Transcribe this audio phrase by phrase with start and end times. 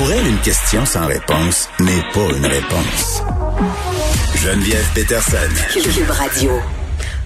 [0.00, 3.22] Pour elle, une question sans réponse n'est pas une réponse.
[4.34, 5.36] Geneviève Peterson.
[5.74, 6.52] Cube Radio.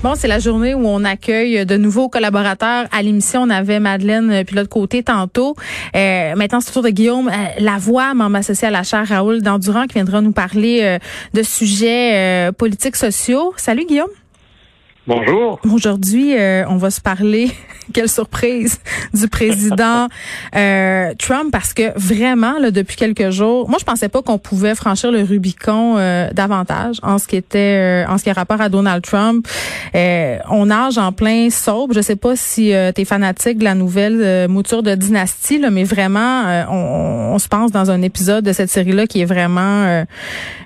[0.02, 3.42] Bon, c'est la journée où on accueille de nouveaux collaborateurs à l'émission.
[3.42, 5.54] On avait Madeleine euh, puis l'autre côté tantôt.
[5.94, 9.40] Euh, maintenant, c'est le tour de Guillaume euh, Lavoie, membre associé à la chaire Raoul
[9.40, 10.98] Dandurand, qui viendra nous parler euh,
[11.32, 13.54] de sujets politiques sociaux.
[13.56, 14.10] Salut Guillaume.
[15.06, 15.60] Bonjour.
[15.70, 17.50] Aujourd'hui, euh, on va se parler,
[17.92, 18.80] quelle surprise,
[19.12, 20.08] du président
[20.56, 24.74] euh, Trump parce que vraiment, là, depuis quelques jours, moi je pensais pas qu'on pouvait
[24.74, 28.70] franchir le Rubicon euh, davantage en ce qui était, en ce qui a rapport à
[28.70, 29.46] Donald Trump.
[29.92, 31.90] on nage en plein sauve.
[31.94, 35.84] Je sais pas si tu es fanatique de la nouvelle mouture de Dynastie, là, mais
[35.84, 40.04] vraiment, on, on, se pense dans un épisode de cette série-là qui est vraiment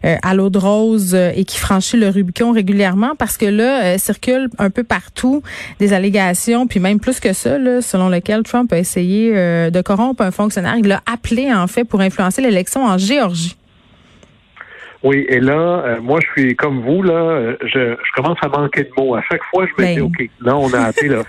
[0.04, 4.27] à l'eau de rose et qui franchit le Rubicon régulièrement parce que là, circule
[4.58, 5.42] un peu partout
[5.78, 10.22] des allégations, puis même plus que ça, selon lequel Trump a essayé euh, de corrompre
[10.22, 10.74] un fonctionnaire.
[10.78, 13.56] Il l'a appelé, en fait, pour influencer l'élection en Géorgie.
[15.04, 15.52] Oui, et là,
[15.86, 19.14] euh, moi, je suis comme vous, là, euh, je, commence à manquer de mots.
[19.14, 20.02] À chaque fois, je me dis, ben.
[20.02, 21.22] OK, là, on a appelé, là,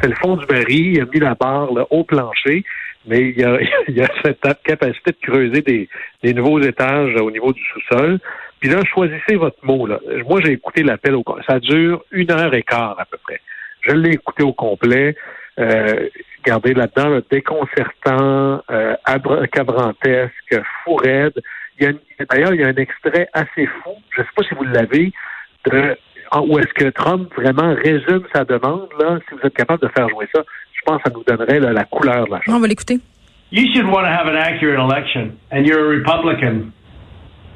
[0.00, 2.64] c'est le fond du baril, il a mis la barre là, au plancher,
[3.06, 5.88] mais il y a, il y a cette capacité de creuser des,
[6.22, 8.18] des nouveaux étages au niveau du sous-sol.
[8.60, 9.86] Puis là, choisissez votre mot.
[9.86, 10.00] Là.
[10.28, 13.40] Moi, j'ai écouté l'appel au Ça dure une heure et quart à peu près.
[13.82, 15.14] Je l'ai écouté au complet.
[15.58, 16.08] Euh,
[16.44, 21.40] regardez là-dedans, le déconcertant, euh, abracadabrantesque, fou raide.
[21.78, 25.12] D'ailleurs, il y a un extrait assez fou, je ne sais pas si vous l'avez,
[25.66, 25.96] de
[26.34, 28.88] où est-ce que Trump vraiment résume sa demande.
[28.98, 30.42] Là, si vous êtes capable de faire jouer ça,
[30.86, 32.54] pense que ça nous donnerait la couleur de la chose.
[32.54, 33.00] On va l'écouter.
[33.50, 36.72] You should want to have an accurate election, and you're a Republican.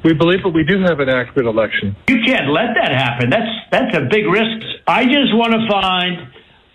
[0.03, 1.95] We believe that we do have an accurate election.
[2.07, 3.29] You can't let that happen.
[3.29, 4.65] That's that's a big risk.
[4.87, 6.27] I just want to find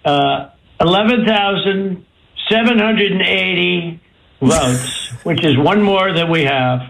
[0.05, 2.05] uh, eleven thousand
[2.49, 4.01] seven hundred and eighty
[4.41, 6.81] votes, which is one more than we have,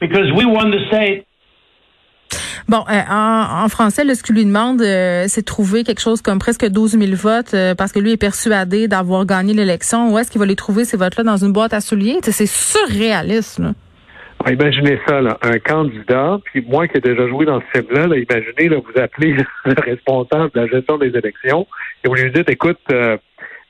[0.00, 1.26] because we won the state.
[2.66, 6.00] Bon, euh, en, en, français, là, ce qu'il lui demande, euh, c'est de trouver quelque
[6.00, 10.12] chose comme presque 12 000 votes euh, parce que lui est persuadé d'avoir gagné l'élection.
[10.12, 12.18] Où est-ce qu'il va les trouver, ces votes-là, dans une boîte à souliers?
[12.22, 13.58] C'est surréaliste.
[13.58, 13.72] Là.
[14.50, 18.68] Imaginez ça, là, un candidat, puis moi qui ai déjà joué dans ce film-là, imaginez,
[18.68, 19.32] là, vous appelez
[19.64, 21.66] le responsable de la gestion des élections
[22.02, 23.16] et vous lui dites, écoute, euh,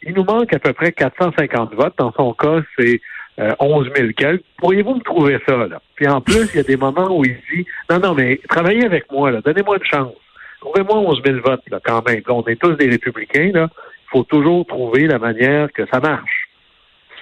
[0.02, 1.94] il nous manque à peu près 450 votes.
[1.98, 3.00] Dans son cas, c'est
[3.40, 4.44] euh, 11 000 quelques.
[4.58, 5.80] Pourriez-vous me trouver ça, là?
[5.96, 8.84] Puis en plus, il y a des moments où il dit, non, non, mais travaillez
[8.84, 10.14] avec moi, là, donnez-moi une chance.
[10.60, 12.22] Trouvez-moi 11 000 votes, là, quand même.
[12.28, 13.68] on est tous des républicains, là.
[13.72, 16.48] Il faut toujours trouver la manière que ça marche.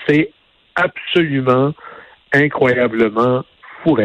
[0.06, 0.30] C'est
[0.74, 1.72] absolument
[2.32, 3.44] incroyablement
[3.82, 3.96] fou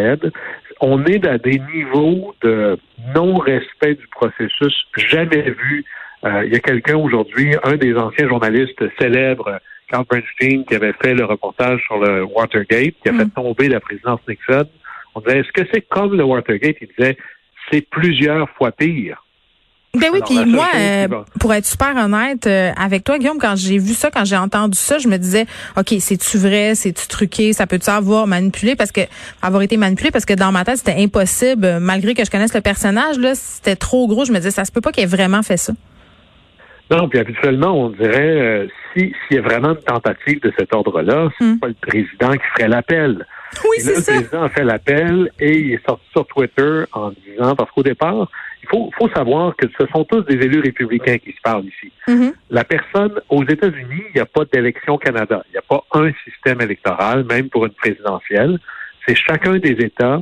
[0.82, 2.78] On est à des niveaux de
[3.16, 5.86] non-respect du processus jamais vus.
[6.24, 9.60] Euh, il y a quelqu'un aujourd'hui, un des anciens journalistes célèbres,
[9.90, 13.32] Carl Bernstein, qui avait fait le reportage sur le Watergate, qui a fait mm.
[13.32, 14.66] tomber la présidence Nixon.
[15.16, 16.76] On disait, est-ce que c'est comme le Watergate?
[16.82, 17.18] Il disait,
[17.72, 19.24] c'est plusieurs fois pire.
[19.96, 21.08] Ben oui, puis moi, euh,
[21.40, 24.78] pour être super honnête euh, avec toi, Guillaume, quand j'ai vu ça, quand j'ai entendu
[24.78, 28.76] ça, je me disais, ok, c'est-tu vrai, c'est-tu truqué, ça peut-tu avoir manipulé?
[28.76, 29.02] Parce que
[29.42, 32.62] avoir été manipulé parce que dans ma tête c'était impossible, malgré que je connaisse le
[32.62, 34.26] personnage là, c'était trop gros.
[34.26, 35.74] Je me disais, ça se peut pas qu'il ait vraiment fait ça.
[36.90, 40.74] Non, puis habituellement, on dirait euh, si s'il y a vraiment une tentative de cet
[40.74, 41.60] ordre-là, c'est hmm.
[41.60, 43.26] pas le président qui ferait l'appel.
[43.64, 44.14] Oui, c'est ça.
[44.14, 47.84] Le président a fait l'appel et il est sorti sur Twitter en disant, parce qu'au
[47.84, 48.30] départ,
[48.64, 51.92] il faut, faut savoir que ce sont tous des élus républicains qui se parlent ici.
[52.08, 52.34] Mm-hmm.
[52.52, 55.44] La personne, aux États-Unis, il n'y a pas d'élection Canada.
[55.50, 58.60] Il n'y a pas un système électoral, même pour une présidentielle.
[59.06, 60.22] C'est chacun des États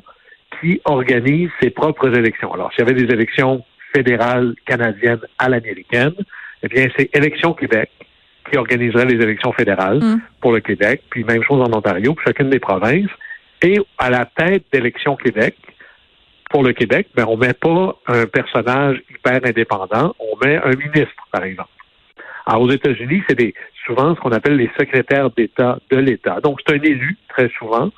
[0.59, 2.53] qui organise ses propres élections.
[2.53, 6.13] Alors, s'il y avait des élections fédérales canadiennes à l'américaine,
[6.65, 7.89] eh bien, c'est Élection Québec
[8.49, 10.21] qui organiserait les élections fédérales mm.
[10.41, 13.09] pour le Québec, puis même chose en Ontario, pour chacune des provinces.
[13.61, 15.55] Et à la tête d'Élection Québec,
[16.49, 21.27] pour le Québec, ben, on met pas un personnage hyper indépendant, on met un ministre,
[21.31, 21.69] par exemple.
[22.45, 23.53] Alors, aux États-Unis, c'est des,
[23.85, 26.39] souvent ce qu'on appelle les secrétaires d'État de l'État.
[26.41, 27.89] Donc, c'est un élu, très souvent,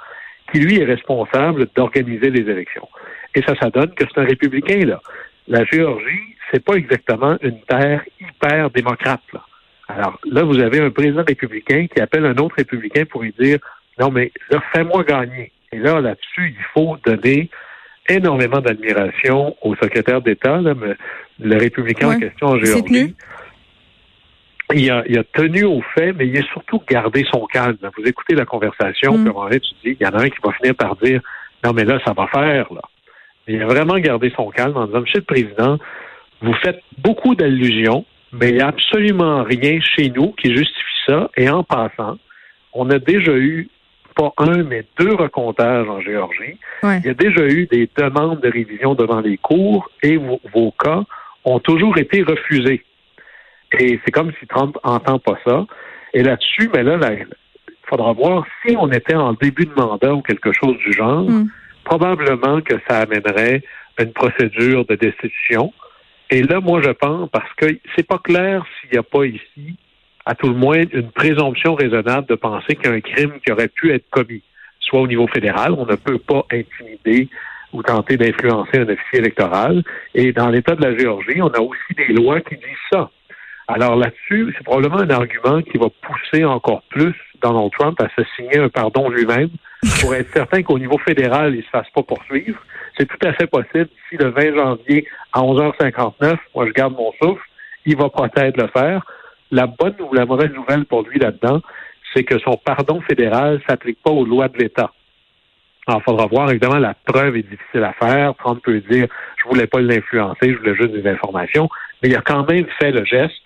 [0.52, 2.88] qui, lui, est responsable d'organiser les élections.
[3.36, 5.02] Et ça, ça donne que c'est un républicain, là.
[5.50, 8.02] La Géorgie, c'est pas exactement une terre
[8.38, 9.44] hyper démocrate, là.
[9.90, 13.60] Alors, là, vous avez un président républicain qui appelle un autre républicain pour lui dire,
[14.00, 15.52] non, mais là, fais-moi gagner.
[15.72, 17.50] Et là, là-dessus, il faut donner
[18.10, 20.62] énormément d'admiration au secrétaire d'État,
[21.40, 23.16] le républicain en question en Géorgie.
[24.74, 27.78] Il a, il a, tenu au fait, mais il a surtout gardé son calme.
[27.98, 29.50] Vous écoutez la conversation, mm.
[29.50, 31.22] puis tu dis, il y en a un qui va finir par dire,
[31.64, 32.82] non, mais là, ça va faire, là.
[33.48, 35.78] il a vraiment gardé son calme en disant, Monsieur le Président,
[36.42, 41.30] vous faites beaucoup d'allusions, mais il n'y a absolument rien chez nous qui justifie ça.
[41.38, 42.18] Et en passant,
[42.74, 43.70] on a déjà eu
[44.16, 46.58] pas un, mais deux recomptages en Géorgie.
[46.84, 51.04] Il y a déjà eu des demandes de révision devant les cours et vos, cas
[51.46, 52.84] ont toujours été refusés.
[53.80, 55.66] Et c'est comme si Trump entend pas ça.
[56.14, 57.28] Et là-dessus, mais là, il
[57.84, 61.50] faudra voir si on était en début de mandat ou quelque chose du genre, mm.
[61.84, 63.62] probablement que ça amènerait
[64.00, 65.74] une procédure de destitution.
[66.30, 69.76] Et là, moi, je pense, parce que c'est pas clair s'il n'y a pas ici
[70.26, 74.10] à tout le moins une présomption raisonnable de penser qu'un crime qui aurait pu être
[74.10, 74.44] commis,
[74.82, 77.30] soit au niveau fédéral, on ne peut pas intimider
[77.72, 79.84] ou tenter d'influencer un officier électoral.
[80.14, 83.10] Et dans l'État de la Géorgie, on a aussi des lois qui disent ça.
[83.70, 88.28] Alors là-dessus, c'est probablement un argument qui va pousser encore plus Donald Trump à se
[88.36, 89.50] signer un pardon lui-même
[90.02, 92.60] pour être certain qu'au niveau fédéral, il ne se fasse pas poursuivre.
[92.98, 93.88] C'est tout à fait possible.
[93.88, 97.44] D'ici le 20 janvier à 11h59, moi je garde mon souffle,
[97.86, 99.06] il va peut-être le faire.
[99.52, 101.62] La bonne ou la mauvaise nouvelle pour lui là-dedans,
[102.14, 104.92] c'est que son pardon fédéral s'applique pas aux lois de l'État.
[105.88, 108.36] Alors, il faudra voir, évidemment, la preuve est difficile à faire.
[108.36, 109.08] Trump peut dire,
[109.38, 111.70] je voulais pas l'influencer, je voulais juste des informations,
[112.02, 113.42] mais il a quand même fait le geste.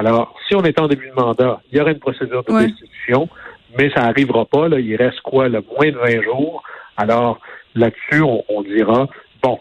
[0.00, 3.28] Alors, si on est en début de mandat, il y aura une procédure de destitution,
[3.78, 4.66] mais ça n'arrivera pas.
[4.66, 6.62] Là, il reste quoi, le moins de 20 jours?
[6.96, 7.38] Alors,
[7.74, 9.06] là-dessus, on, on, dira,
[9.42, 9.58] bon,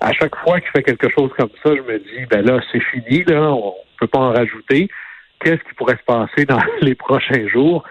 [0.00, 2.78] à chaque fois qu'il fait quelque chose comme ça, je me dis, ben là, c'est
[2.92, 4.88] fini, là, on peut pas en rajouter
[5.40, 7.82] qu'est-ce qui pourrait se passer dans les prochains jours?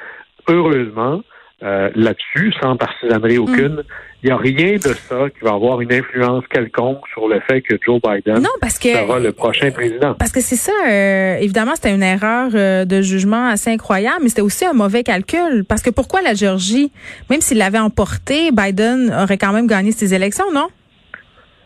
[0.47, 1.21] Heureusement,
[1.63, 3.41] euh, là-dessus, sans partisanerie mm.
[3.41, 3.83] aucune,
[4.23, 7.61] il n'y a rien de ça qui va avoir une influence quelconque sur le fait
[7.61, 10.13] que Joe Biden sera le prochain président.
[10.15, 14.29] Parce que c'est ça, euh, évidemment, c'était une erreur euh, de jugement assez incroyable, mais
[14.29, 15.65] c'était aussi un mauvais calcul.
[15.67, 16.91] Parce que pourquoi la Géorgie,
[17.29, 20.67] même s'il l'avait emporté, Biden aurait quand même gagné ses élections, non?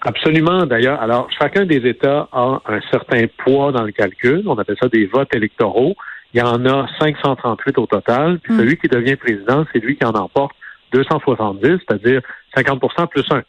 [0.02, 1.02] Absolument, d'ailleurs.
[1.02, 4.44] Alors, chacun des États a un certain poids dans le calcul.
[4.46, 5.96] On appelle ça des votes électoraux.
[6.36, 8.40] Il y en a 538 au total.
[8.40, 8.60] Puis hmm.
[8.60, 10.54] celui qui devient président, c'est lui qui en emporte
[10.92, 12.22] 270, c'est-à-dire
[12.58, 13.42] 50% plus 1.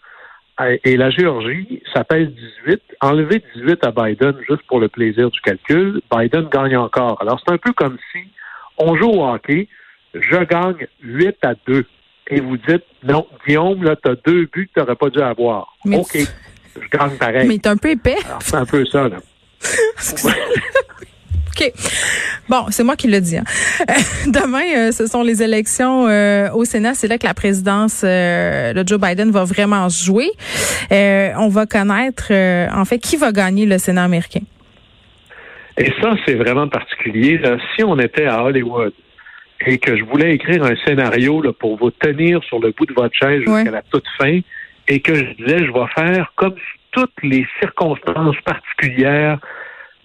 [0.84, 2.28] Et la Géorgie, ça pèse
[2.64, 2.80] 18.
[3.00, 7.20] Enlever 18 à Biden juste pour le plaisir du calcul, Biden gagne encore.
[7.20, 8.20] Alors, c'est un peu comme si
[8.78, 9.68] on joue au hockey,
[10.14, 11.84] je gagne 8 à 2
[12.28, 15.20] et vous dites non, Guillaume, là, tu as deux buts que tu n'aurais pas dû
[15.20, 15.76] avoir.
[15.92, 16.16] OK.
[16.80, 17.48] Je gagne pareil.
[17.48, 18.16] Mais t'es un peu épais.
[18.40, 19.16] C'est un peu ça, là.
[21.58, 21.72] OK.
[22.48, 23.38] Bon, c'est moi qui le dis.
[23.38, 23.44] Hein.
[24.26, 26.94] demain, euh, ce sont les élections euh, au Sénat.
[26.94, 30.30] C'est là que la présidence de Joe Biden va vraiment jouer.
[30.90, 34.42] on va connaître, en fait, qui va gagner le Sénat américain.
[35.78, 37.40] Et ça, c'est vraiment particulier.
[37.74, 38.92] Si on était à Hollywood,
[39.64, 42.92] et que je voulais écrire un scénario là, pour vous tenir sur le bout de
[42.94, 44.40] votre chaise jusqu'à la toute fin
[44.88, 49.38] et que je disais, je vais faire comme si toutes les circonstances particulières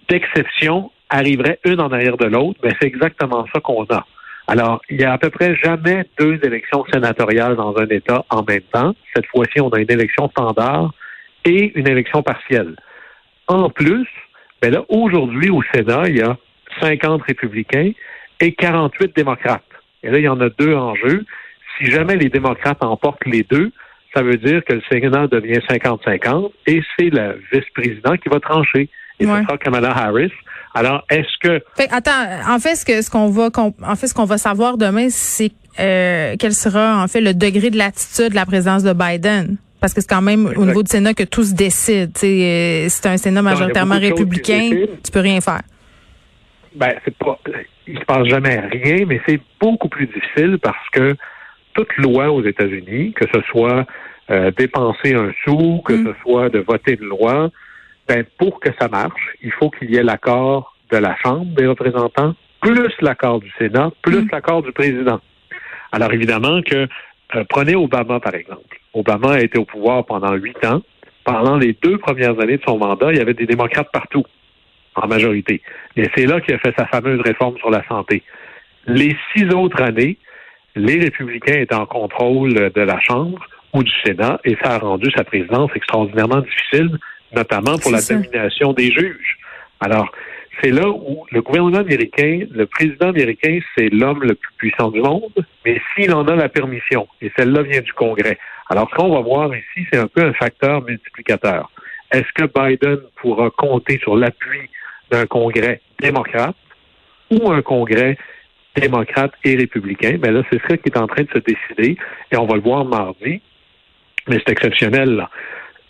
[0.08, 4.06] d'exception arriveraient une en arrière de l'autre, mais c'est exactement ça qu'on a.
[4.48, 8.42] Alors, il y a à peu près jamais deux élections sénatoriales dans un État en
[8.42, 8.94] même temps.
[9.14, 10.92] Cette fois-ci, on a une élection standard
[11.44, 12.74] et une élection partielle.
[13.46, 14.08] En plus,
[14.60, 16.36] ben là, aujourd'hui, au Sénat, il y a
[16.80, 17.92] 50 républicains
[18.40, 19.62] et 48 démocrates.
[20.02, 21.24] Et là, il y en a deux en jeu.
[21.78, 23.70] Si jamais les démocrates emportent les deux,
[24.14, 28.88] ça veut dire que le Sénat devient 50-50 et c'est le vice-président qui va trancher.
[29.20, 30.32] Et ce sera Kamala Harris.
[30.74, 31.62] Alors, est-ce que...
[31.90, 35.08] attends, en fait, ce que ce qu'on va en fait ce qu'on va savoir demain,
[35.10, 39.56] c'est euh, quel sera en fait le degré de l'attitude de la présidence de Biden?
[39.80, 42.12] Parce que c'est quand même au niveau du Sénat que tout se décide.
[42.22, 44.70] Euh, c'est un Sénat majoritairement républicain,
[45.04, 45.62] tu peux rien faire.
[46.74, 47.38] Ben, c'est pas
[47.86, 51.16] il se passe jamais rien, mais c'est beaucoup plus difficile parce que
[51.74, 53.86] toute loi aux États-Unis, que ce soit
[54.30, 56.06] euh, dépenser un sou, que mm.
[56.06, 57.50] ce soit de voter une loi,
[58.08, 61.66] ben, pour que ça marche, il faut qu'il y ait l'accord de la Chambre des
[61.66, 64.28] représentants, plus l'accord du Sénat, plus mm.
[64.32, 65.20] l'accord du président.
[65.92, 66.88] Alors évidemment que
[67.34, 68.78] euh, prenez Obama par exemple.
[68.94, 70.82] Obama a été au pouvoir pendant huit ans.
[71.24, 74.24] Pendant les deux premières années de son mandat, il y avait des démocrates partout
[74.94, 75.62] en majorité.
[75.96, 78.22] Et c'est là qu'il a fait sa fameuse réforme sur la santé.
[78.86, 80.18] Les six autres années,
[80.74, 85.10] les républicains étaient en contrôle de la Chambre ou du Sénat et ça a rendu
[85.16, 86.98] sa présidence extraordinairement difficile,
[87.34, 89.38] notamment pour la domination des juges.
[89.80, 90.10] Alors,
[90.62, 95.00] c'est là où le gouvernement américain, le président américain, c'est l'homme le plus puissant du
[95.00, 95.32] monde,
[95.64, 98.38] mais s'il en a la permission, et celle-là vient du Congrès.
[98.68, 101.70] Alors, ce qu'on va voir ici, c'est un peu un facteur multiplicateur.
[102.12, 104.68] Est-ce que Biden pourra compter sur l'appui
[105.10, 106.56] d'un congrès démocrate
[107.30, 108.16] ou un congrès
[108.76, 111.96] démocrate et républicain, mais là, c'est ça qui est en train de se décider
[112.30, 113.40] et on va le voir mardi.
[114.28, 115.30] Mais c'est exceptionnel, là.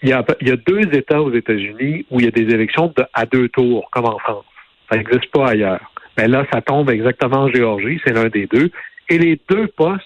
[0.02, 2.52] Il y, a, il y a deux États aux États-Unis où il y a des
[2.52, 4.44] élections à deux tours, comme en France.
[4.90, 5.92] Ça n'existe pas ailleurs.
[6.18, 8.70] Mais là, ça tombe exactement en Géorgie, c'est l'un des deux.
[9.08, 10.02] Et les deux postes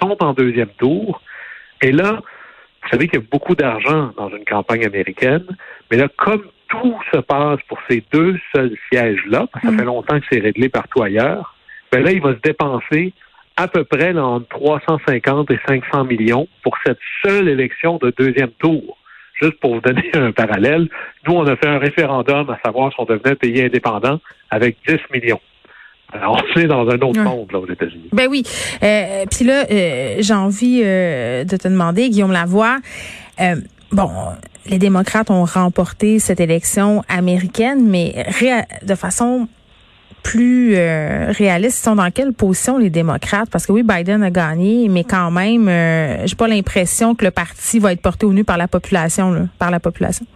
[0.00, 1.20] sont en deuxième tour.
[1.82, 2.20] Et là,
[2.82, 5.44] vous savez qu'il y a beaucoup d'argent dans une campagne américaine,
[5.90, 9.78] mais là, comme tout se passe pour ces deux seuls sièges-là, ça mm.
[9.78, 11.56] fait longtemps que c'est réglé partout ailleurs,
[11.92, 13.12] ben là, il va se dépenser
[13.56, 18.96] à peu près entre 350 et 500 millions pour cette seule élection de deuxième tour.
[19.40, 20.88] Juste pour vous donner un parallèle,
[21.26, 24.20] nous, on a fait un référendum à savoir si on devenait un pays indépendant
[24.50, 25.40] avec 10 millions.
[26.12, 28.08] Alors, on est dans un autre monde, là, aux États-Unis.
[28.12, 28.42] Ben oui.
[28.82, 32.78] Euh, Puis là, euh, j'ai envie euh, de te demander, Guillaume Lavoie,
[33.40, 33.56] euh,
[33.92, 34.10] bon,
[34.66, 38.26] les démocrates ont remporté cette élection américaine, mais
[38.82, 39.48] de façon
[40.22, 43.50] plus euh, réaliste, ils sont dans quelle position les démocrates?
[43.50, 47.30] Parce que oui, Biden a gagné, mais quand même, euh, j'ai pas l'impression que le
[47.30, 50.26] parti va être porté au nu par la population, là, par la population.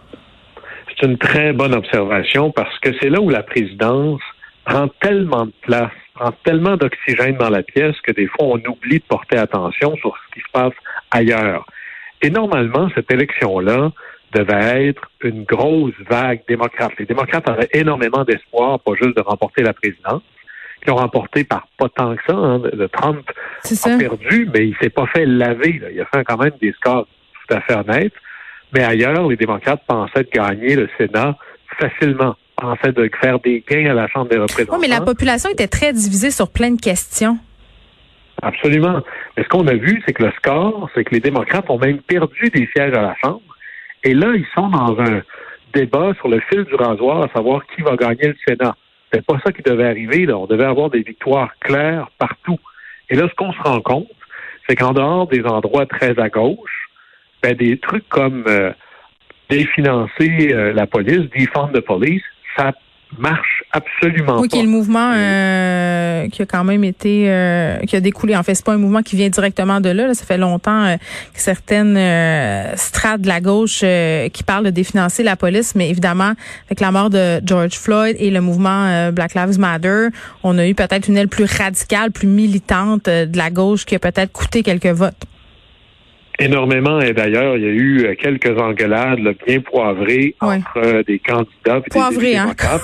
[0.87, 4.21] C'est une très bonne observation parce que c'est là où la présidence
[4.63, 8.99] prend tellement de place, prend tellement d'oxygène dans la pièce que des fois on oublie
[8.99, 10.73] de porter attention sur ce qui se passe
[11.11, 11.65] ailleurs.
[12.21, 13.91] Et normalement, cette élection-là,
[14.35, 16.91] devait être une grosse vague démocrate.
[16.99, 20.21] Les démocrates avaient énormément d'espoir, pas juste de remporter la présidence,
[20.83, 22.35] qui ont remporté par pas tant que ça.
[22.35, 22.61] Hein.
[22.73, 23.21] Le Trump
[23.63, 25.81] a perdu, mais il s'est pas fait laver.
[25.93, 27.07] Il a fait quand même des scores
[27.47, 28.13] tout à fait honnêtes.
[28.73, 31.37] Mais ailleurs, les démocrates pensaient de gagner le Sénat
[31.79, 34.73] facilement, pensaient de faire des gains à la Chambre des représentants.
[34.73, 37.37] Oui, mais la population était très divisée sur plein de questions.
[38.41, 39.01] Absolument.
[39.37, 41.99] Mais ce qu'on a vu, c'est que le score, c'est que les démocrates ont même
[41.99, 43.41] perdu des sièges à la Chambre
[44.05, 45.23] et là, ils sont dans un
[45.73, 48.75] débat sur le fil du rasoir à savoir qui va gagner le Sénat.
[49.11, 50.25] C'est pas ça qui devait arriver.
[50.27, 50.37] Là.
[50.37, 52.59] On devait avoir des victoires claires partout.
[53.09, 54.07] Et là, ce qu'on se rend compte,
[54.69, 56.89] c'est qu'en dehors des endroits très à gauche,
[57.41, 58.71] ben, des trucs comme euh,
[59.49, 62.23] définancer euh, la police, défendre la police,
[62.55, 62.73] ça
[63.19, 64.41] marche absolument oui, pas.
[64.41, 68.35] Oui, qui est le mouvement euh, qui a quand même été euh, qui a découlé.
[68.35, 70.13] En fait, c'est pas un mouvement qui vient directement de là.
[70.13, 70.97] Ça fait longtemps euh,
[71.33, 71.95] que certaines
[72.77, 76.33] strates de la gauche qui parlent de définancer la police, mais évidemment,
[76.67, 80.07] avec la mort de George Floyd et le mouvement Black Lives Matter,
[80.43, 83.99] on a eu peut-être une aile plus radicale, plus militante de la gauche qui a
[83.99, 85.25] peut-être coûté quelques votes.
[86.39, 92.19] Énormément, et d'ailleurs, il y a eu quelques engueulades bien poivrées entre des candidats et
[92.19, 92.53] des hein?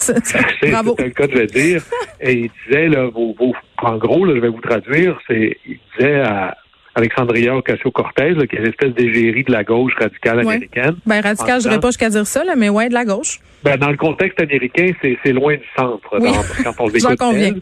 [0.00, 0.16] C'est
[0.66, 1.82] le cas de le dire.
[2.20, 3.34] Et il disait, là, vos,
[3.82, 6.56] en gros, là, je vais vous traduire, c'est, il disait à
[6.94, 10.96] Alexandria Ocasio-Cortez, qui est l'espèce d'égérie de la gauche radicale américaine.
[11.06, 13.40] Ben, radicale, je dirais pas jusqu'à dire ça, là, mais ouais, de la gauche.
[13.62, 17.18] Ben, dans le contexte américain, c'est loin du centre, quand on l'écoute.
[17.18, 17.54] conviens.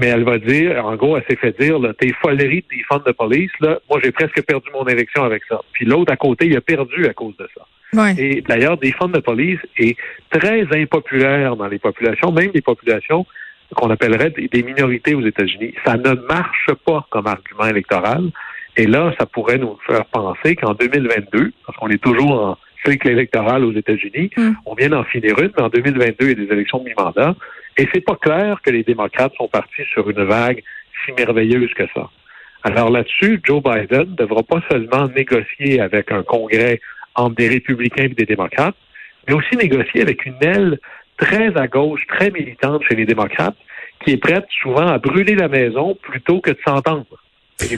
[0.00, 3.02] Mais elle va dire, en gros, elle s'est fait dire, là, tes foleries, tes fans
[3.04, 5.60] de police, là, moi, j'ai presque perdu mon élection avec ça.
[5.72, 7.66] Puis l'autre à côté, il a perdu à cause de ça.
[8.18, 9.96] Et d'ailleurs, des fonds de police est
[10.30, 13.26] très impopulaire dans les populations, même des populations
[13.74, 15.74] qu'on appellerait des minorités aux États-Unis.
[15.84, 18.30] Ça ne marche pas comme argument électoral.
[18.76, 23.08] Et là, ça pourrait nous faire penser qu'en 2022, parce qu'on est toujours en cycle
[23.08, 24.52] électoral aux États-Unis, mm.
[24.66, 27.34] on vient d'en finir une, mais en 2022, il y a des élections de mi-mandat.
[27.76, 30.62] Et c'est pas clair que les démocrates sont partis sur une vague
[31.04, 32.10] si merveilleuse que ça.
[32.62, 36.80] Alors là-dessus, Joe Biden ne devra pas seulement négocier avec un Congrès
[37.14, 38.76] entre des républicains et des démocrates,
[39.26, 40.78] mais aussi négocier avec une aile
[41.16, 43.56] très à gauche, très militante chez les démocrates,
[44.04, 47.06] qui est prête souvent à brûler la maison plutôt que de s'entendre.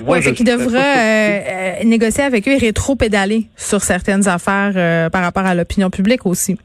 [0.07, 1.41] Oui, fait qu'il devra euh,
[1.81, 6.27] euh, négocier avec eux et rétro-pédaler sur certaines affaires euh, par rapport à l'opinion publique
[6.27, 6.59] aussi.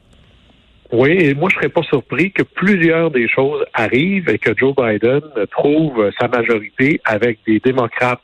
[0.90, 4.74] Oui, et moi, je serais pas surpris que plusieurs des choses arrivent et que Joe
[4.74, 5.20] Biden
[5.50, 8.22] trouve sa majorité avec des démocrates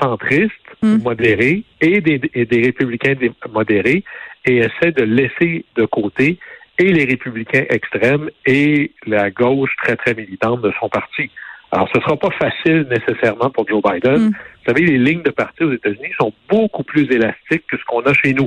[0.00, 0.50] centristes,
[0.82, 1.02] hmm.
[1.04, 3.14] modérés, et des, des républicains
[3.52, 4.02] modérés,
[4.44, 6.38] et essaie de laisser de côté
[6.78, 11.30] et les républicains extrêmes et la gauche très, très militante de son parti.
[11.74, 14.28] Alors, ce ne sera pas facile nécessairement pour Joe Biden.
[14.28, 14.28] Hmm.
[14.28, 18.02] Vous savez, les lignes de parti aux États-Unis sont beaucoup plus élastiques que ce qu'on
[18.02, 18.46] a chez nous.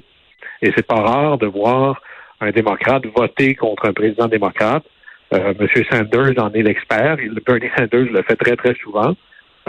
[0.62, 2.02] Et c'est pas rare de voir
[2.40, 4.86] un démocrate voter contre un président démocrate.
[5.34, 5.84] Euh, M.
[5.92, 7.18] Sanders en est l'expert.
[7.46, 9.14] Bernie Sanders le fait très, très souvent.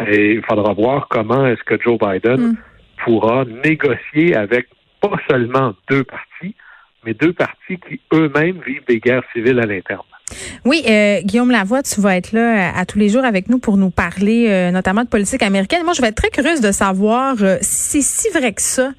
[0.07, 2.57] Et il faudra voir comment est-ce que Joe Biden hmm.
[3.05, 4.69] pourra négocier avec
[5.01, 6.55] pas seulement deux partis,
[7.05, 10.03] mais deux partis qui eux-mêmes vivent des guerres civiles à l'interne.
[10.65, 13.77] Oui, euh, Guillaume Lavoie, tu vas être là à, tous les jours avec nous pour
[13.77, 15.85] nous parler euh, notamment de politique américaine.
[15.85, 18.91] Moi, je vais être très curieuse de savoir euh, si c'est si vrai que ça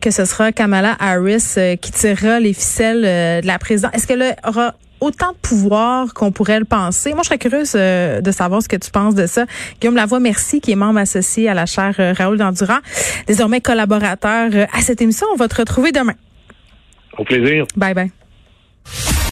[0.00, 3.92] que ce sera Kamala Harris qui tirera les ficelles de la présidence.
[3.92, 7.12] Est-ce qu'elle aura autant de pouvoir qu'on pourrait le penser?
[7.12, 9.44] Moi, je serais curieuse de savoir ce que tu penses de ça.
[9.82, 12.78] Guillaume Lavoie, merci, qui est membre associé à la chaire Raoul Dandurand,
[13.26, 15.26] désormais collaborateur à cette émission.
[15.34, 16.14] On va te retrouver demain.
[17.18, 17.66] Au plaisir.
[17.76, 18.10] Bye bye.